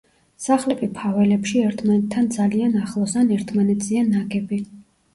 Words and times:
სახლები 0.45 0.89
ფაველებში 0.95 1.61
ერთმანეთთან 1.67 2.33
ძალიან 2.39 2.75
ახლოს 2.83 3.17
ან 3.25 3.33
ერთმანეთზეა 3.39 4.07
ნაგები. 4.13 4.65